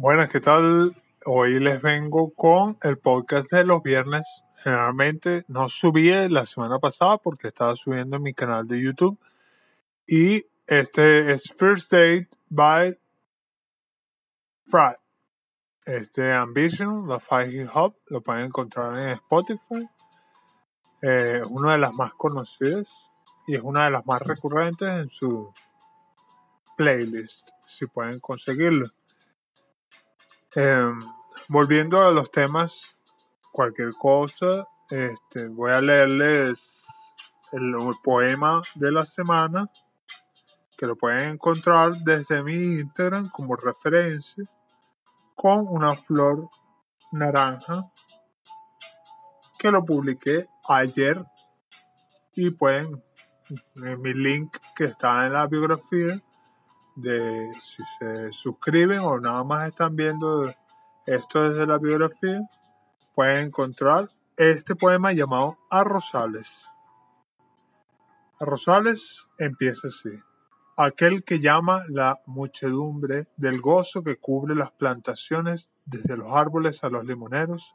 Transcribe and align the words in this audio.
Buenas, 0.00 0.28
¿qué 0.28 0.38
tal? 0.38 0.94
Hoy 1.26 1.58
les 1.58 1.82
vengo 1.82 2.32
con 2.32 2.78
el 2.84 2.98
podcast 2.98 3.50
de 3.50 3.64
los 3.64 3.82
viernes. 3.82 4.44
Generalmente 4.58 5.42
no 5.48 5.68
subí 5.68 6.12
la 6.28 6.46
semana 6.46 6.78
pasada 6.78 7.18
porque 7.18 7.48
estaba 7.48 7.74
subiendo 7.74 8.16
en 8.16 8.22
mi 8.22 8.32
canal 8.32 8.68
de 8.68 8.80
YouTube. 8.80 9.18
Y 10.06 10.46
este 10.68 11.32
es 11.32 11.52
First 11.52 11.90
Date 11.90 12.28
by 12.48 12.96
Fry. 14.68 14.94
Este 15.84 16.32
Ambition, 16.32 17.08
la 17.08 17.18
Hip 17.44 17.68
Hop, 17.74 17.96
lo 18.06 18.20
pueden 18.20 18.44
encontrar 18.44 18.96
en 18.96 19.08
Spotify. 19.08 19.88
Eh, 21.02 21.42
una 21.50 21.72
de 21.72 21.78
las 21.78 21.92
más 21.92 22.14
conocidas 22.14 22.88
y 23.48 23.56
es 23.56 23.62
una 23.62 23.86
de 23.86 23.90
las 23.90 24.06
más 24.06 24.22
recurrentes 24.22 24.88
en 24.88 25.10
su 25.10 25.52
playlist, 26.76 27.48
si 27.66 27.86
pueden 27.86 28.20
conseguirlo. 28.20 28.86
Em, 30.60 30.98
volviendo 31.48 32.02
a 32.02 32.10
los 32.10 32.32
temas, 32.32 32.96
cualquier 33.52 33.92
cosa, 33.92 34.66
este, 34.90 35.46
voy 35.46 35.70
a 35.70 35.80
leerles 35.80 36.60
el, 37.52 37.76
poema 38.02 38.60
de 38.74 38.90
la 38.90 39.06
semana, 39.06 39.70
que 40.76 40.86
lo 40.86 40.96
pueden 40.96 41.34
encontrar 41.34 41.98
desde 41.98 42.42
mi 42.42 42.56
Instagram 42.80 43.28
como 43.28 43.54
referencia, 43.54 44.50
con 45.36 45.64
una 45.68 45.94
flor 45.94 46.48
naranja, 47.12 47.92
que 49.60 49.70
lo 49.70 49.84
publiqué 49.84 50.44
ayer 50.68 51.24
y 52.34 52.50
pueden, 52.50 53.00
en 53.76 54.02
mi 54.02 54.12
link 54.12 54.56
que 54.74 54.86
está 54.86 55.24
en 55.24 55.34
la 55.34 55.46
biografía, 55.46 56.20
de 57.00 57.54
si 57.60 57.84
se 57.98 58.32
suscriben 58.32 59.00
o 59.00 59.20
nada 59.20 59.44
más 59.44 59.68
están 59.68 59.94
viendo 59.94 60.52
esto 61.06 61.48
desde 61.48 61.66
la 61.66 61.78
biografía, 61.78 62.40
pueden 63.14 63.46
encontrar 63.46 64.08
este 64.36 64.74
poema 64.74 65.12
llamado 65.12 65.58
A 65.70 65.84
Rosales. 65.84 66.64
A 68.40 68.44
Rosales 68.44 69.28
empieza 69.38 69.88
así. 69.88 70.10
Aquel 70.76 71.24
que 71.24 71.40
llama 71.40 71.84
la 71.88 72.20
muchedumbre 72.26 73.28
del 73.36 73.60
gozo 73.60 74.02
que 74.02 74.16
cubre 74.16 74.54
las 74.54 74.72
plantaciones 74.72 75.70
desde 75.86 76.16
los 76.16 76.32
árboles 76.32 76.82
a 76.84 76.88
los 76.88 77.04
limoneros, 77.04 77.74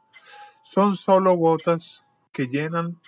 son 0.64 0.96
solo 0.96 1.32
gotas 1.34 2.06
que 2.32 2.48
llenan 2.48 3.00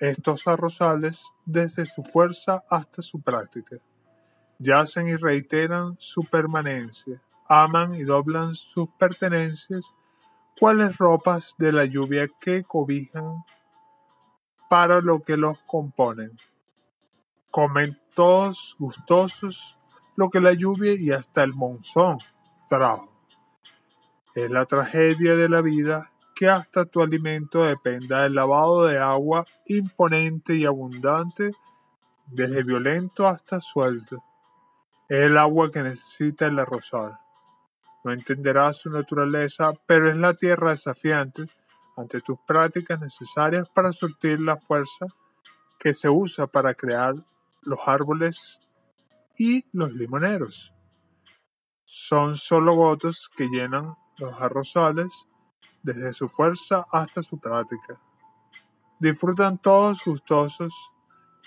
estos 0.00 0.46
arrozales 0.46 1.30
desde 1.44 1.86
su 1.86 2.02
fuerza 2.02 2.64
hasta 2.68 3.02
su 3.02 3.20
práctica 3.20 3.78
yacen 4.58 5.08
y 5.08 5.16
reiteran 5.16 5.96
su 5.98 6.24
permanencia, 6.24 7.20
aman 7.48 7.94
y 7.94 8.02
doblan 8.02 8.54
sus 8.54 8.88
pertenencias, 8.98 9.82
cuales 10.58 10.98
ropas 10.98 11.54
de 11.58 11.72
la 11.72 11.84
lluvia 11.84 12.28
que 12.40 12.62
cobijan 12.62 13.44
para 14.68 15.00
lo 15.00 15.22
que 15.22 15.36
los 15.36 15.58
componen. 15.60 16.38
Comen 17.50 18.00
todos 18.14 18.76
gustosos 18.78 19.78
lo 20.16 20.30
que 20.30 20.40
la 20.40 20.52
lluvia 20.52 20.94
y 20.94 21.10
hasta 21.10 21.42
el 21.42 21.54
monzón 21.54 22.18
trajo. 22.68 23.12
Es 24.34 24.50
la 24.50 24.64
tragedia 24.64 25.36
de 25.36 25.48
la 25.48 25.60
vida 25.60 26.12
que 26.34 26.48
hasta 26.48 26.84
tu 26.84 27.02
alimento 27.02 27.62
dependa 27.62 28.22
del 28.22 28.34
lavado 28.34 28.86
de 28.86 28.98
agua 28.98 29.44
imponente 29.66 30.56
y 30.56 30.64
abundante, 30.64 31.52
desde 32.26 32.64
violento 32.64 33.28
hasta 33.28 33.60
suelto 33.60 34.22
es 35.08 35.18
el 35.18 35.36
agua 35.36 35.70
que 35.70 35.82
necesita 35.82 36.46
el 36.46 36.58
arrozal. 36.58 37.18
No 38.04 38.12
entenderás 38.12 38.78
su 38.78 38.90
naturaleza, 38.90 39.72
pero 39.86 40.08
es 40.08 40.16
la 40.16 40.34
tierra 40.34 40.70
desafiante 40.70 41.46
ante 41.96 42.20
tus 42.20 42.38
prácticas 42.46 43.00
necesarias 43.00 43.68
para 43.68 43.92
surtir 43.92 44.40
la 44.40 44.56
fuerza 44.56 45.06
que 45.78 45.94
se 45.94 46.08
usa 46.08 46.46
para 46.46 46.74
crear 46.74 47.14
los 47.62 47.78
árboles 47.86 48.58
y 49.38 49.64
los 49.72 49.92
limoneros. 49.92 50.72
Son 51.84 52.36
solo 52.36 52.74
gotas 52.74 53.28
que 53.34 53.48
llenan 53.48 53.94
los 54.18 54.40
arrozales 54.40 55.26
desde 55.82 56.12
su 56.14 56.28
fuerza 56.28 56.86
hasta 56.90 57.22
su 57.22 57.38
práctica. 57.38 58.00
Disfrutan 58.98 59.58
todos 59.58 59.98
gustosos 60.04 60.72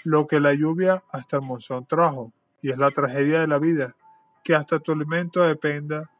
lo 0.04 0.28
que 0.28 0.40
la 0.40 0.54
lluvia 0.54 1.04
hasta 1.12 1.38
el 1.38 1.42
monzón 1.42 1.86
trajo 1.86 2.34
y 2.62 2.72
es 2.72 2.78
la 2.78 2.92
tragedia 2.92 3.42
de 3.42 3.48
la 3.48 3.60
vida, 3.60 3.96
que 4.44 4.56
hasta 4.56 4.80
tu 4.80 4.92
alimento 4.92 5.42
dependa 5.42 6.12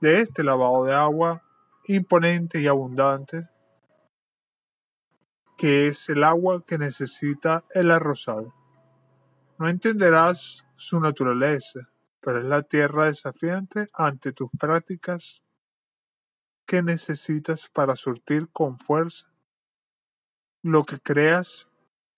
de 0.00 0.20
este 0.20 0.42
lavado 0.42 0.84
de 0.84 0.94
agua 0.94 1.42
imponente 1.84 2.60
y 2.60 2.66
abundante, 2.66 3.48
que 5.56 5.86
es 5.86 6.08
el 6.08 6.24
agua 6.24 6.64
que 6.64 6.78
necesita 6.78 7.64
el 7.74 7.90
arrozal. 7.90 8.52
No 9.58 9.68
entenderás 9.68 10.66
su 10.76 11.00
naturaleza, 11.00 11.88
pero 12.20 12.38
es 12.38 12.44
la 12.44 12.62
tierra 12.62 13.06
desafiante 13.06 13.88
ante 13.92 14.32
tus 14.32 14.50
prácticas 14.58 15.44
que 16.66 16.82
necesitas 16.82 17.68
para 17.68 17.96
surtir 17.96 18.48
con 18.50 18.78
fuerza 18.78 19.32
lo 20.62 20.84
que 20.84 20.98
creas 21.00 21.68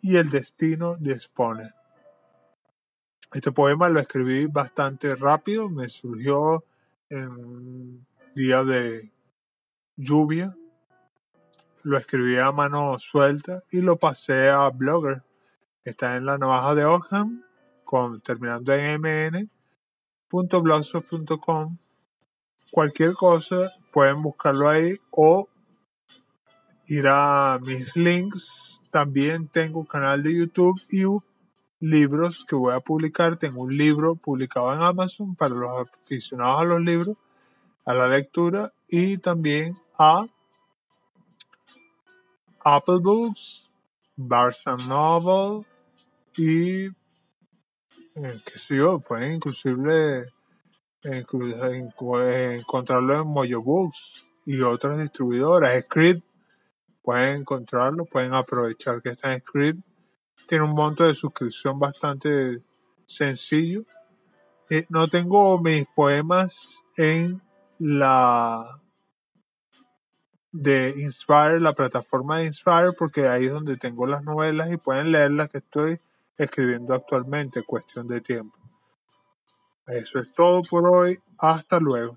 y 0.01 0.17
el 0.17 0.31
destino 0.31 0.97
dispone. 0.97 1.73
Este 3.33 3.53
poema 3.53 3.89
lo 3.89 4.01
escribí 4.01 4.47
bastante 4.47 5.15
rápido, 5.17 5.69
me 5.69 5.89
surgió 5.89 6.65
en 7.09 7.29
un 7.29 8.07
día 8.35 8.65
de 8.65 9.13
lluvia. 9.97 10.57
Lo 11.83 11.97
escribí 11.99 12.37
a 12.39 12.53
mano 12.53 12.99
suelta 12.99 13.63
y 13.71 13.81
lo 13.81 13.99
pasé 13.99 14.51
a 14.51 14.69
Blogger. 14.71 15.23
Está 15.85 16.17
en 16.17 16.27
la 16.27 16.39
navaja 16.39 16.75
de 16.75 16.85
Ogham, 16.85 17.45
con, 17.85 18.21
terminando 18.23 18.73
en 18.73 19.03
mn.blogspot.com. 19.03 21.79
Cualquier 22.71 23.13
cosa 23.13 23.71
pueden 23.93 24.23
buscarlo 24.23 24.69
ahí 24.69 24.99
o 25.11 25.49
ir 26.87 27.07
a 27.07 27.61
mis 27.63 27.97
links. 27.97 28.81
También 28.91 29.49
tengo 29.49 29.81
un 29.81 29.87
canal 29.87 30.23
de 30.23 30.35
YouTube 30.35 30.81
y 30.91 31.05
libros 31.85 32.45
que 32.47 32.57
voy 32.57 32.75
a 32.75 32.81
publicar. 32.81 33.37
Tengo 33.37 33.63
un 33.63 33.77
libro 33.77 34.15
publicado 34.15 34.73
en 34.75 34.83
Amazon 34.83 35.35
para 35.35 35.55
los 35.55 35.71
aficionados 35.81 36.61
a 36.61 36.65
los 36.65 36.81
libros, 36.81 37.17
a 37.85 37.95
la 37.95 38.09
lectura 38.09 38.73
y 38.89 39.19
también 39.19 39.77
a 39.99 40.27
Apple 42.65 43.01
Books, 43.03 43.63
Barnes 44.17 44.65
Noble 44.89 45.67
y 46.37 46.87
eh, 46.87 46.93
qué 48.45 48.59
sé 48.59 48.77
yo, 48.77 49.01
pueden 49.01 49.35
inclusive 49.35 50.25
encontrarlo 51.03 53.21
en 53.21 53.27
Mojo 53.27 53.63
Books 53.63 54.27
y 54.47 54.63
otras 54.63 54.99
distribuidoras. 54.99 55.83
Script, 55.83 56.25
pueden 57.03 57.41
encontrarlo, 57.41 58.07
pueden 58.07 58.33
aprovechar 58.33 59.03
que 59.03 59.11
está 59.11 59.35
en 59.35 59.41
Script 59.41 59.85
tiene 60.47 60.65
un 60.65 60.75
monto 60.75 61.05
de 61.05 61.15
suscripción 61.15 61.79
bastante 61.79 62.63
sencillo. 63.07 63.85
Eh, 64.71 64.87
no 64.89 65.09
tengo 65.09 65.61
mis 65.61 65.87
poemas 65.95 66.83
en 66.97 67.43
la 67.79 68.81
de 70.53 70.95
Inspire, 70.97 71.61
la 71.61 71.73
plataforma 71.73 72.39
de 72.39 72.47
Inspire, 72.47 72.93
porque 72.97 73.27
ahí 73.27 73.47
es 73.47 73.53
donde 73.53 73.77
tengo 73.77 74.07
las 74.07 74.23
novelas 74.23 74.71
y 74.73 74.77
pueden 74.77 75.11
leer 75.11 75.33
las 75.33 75.49
que 75.49 75.59
estoy 75.59 75.99
escribiendo 76.39 76.95
actualmente, 76.95 77.63
cuestión 77.63 78.07
de 78.07 78.21
tiempo. 78.21 78.57
Eso 79.87 80.21
es 80.21 80.33
todo 80.33 80.63
por 80.63 80.87
hoy. 80.87 81.19
Hasta 81.39 81.79
luego. 81.79 82.17